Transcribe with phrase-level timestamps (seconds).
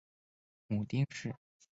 [0.65, 1.35] 母丁氏。